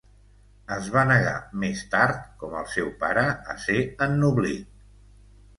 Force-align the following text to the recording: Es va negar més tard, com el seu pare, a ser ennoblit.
Es 0.75 0.87
va 0.95 1.03
negar 1.09 1.33
més 1.65 1.83
tard, 1.93 2.23
com 2.45 2.57
el 2.63 2.67
seu 2.77 2.89
pare, 3.05 3.27
a 3.55 3.59
ser 3.67 3.77
ennoblit. 4.07 4.69